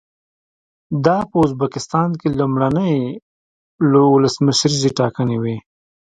دا 1.05 1.17
په 1.29 1.37
ازبکستان 1.45 2.09
کې 2.19 2.27
لومړنۍ 2.39 2.95
ولسمشریزې 4.13 4.91
ټاکنې 4.99 5.37
وې. 5.43 5.57